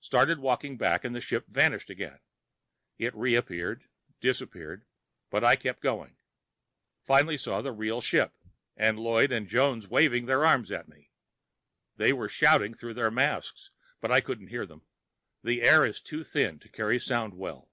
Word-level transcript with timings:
Started 0.00 0.40
walking 0.40 0.76
back, 0.76 1.04
and 1.04 1.14
the 1.14 1.20
ship 1.20 1.46
vanished 1.46 1.88
again. 1.88 2.18
It 2.98 3.14
reappeared, 3.14 3.84
disappeared, 4.20 4.84
but 5.30 5.44
I 5.44 5.54
kept 5.54 5.82
going. 5.84 6.16
Finally 7.04 7.38
saw 7.38 7.62
the 7.62 7.70
real 7.70 8.00
ship, 8.00 8.34
and 8.76 8.98
Lloyd 8.98 9.30
and 9.30 9.46
Jones 9.46 9.86
waving 9.86 10.26
their 10.26 10.44
arms 10.44 10.72
at 10.72 10.88
me. 10.88 11.12
They 11.94 12.12
were 12.12 12.28
shouting 12.28 12.74
through 12.74 12.94
their 12.94 13.12
masks, 13.12 13.70
but 14.00 14.10
I 14.10 14.20
couldn't 14.20 14.48
hear 14.48 14.66
them. 14.66 14.82
The 15.44 15.62
air 15.62 15.86
is 15.86 16.00
too 16.00 16.24
thin 16.24 16.58
to 16.58 16.68
carry 16.68 16.98
sound 16.98 17.34
well. 17.34 17.70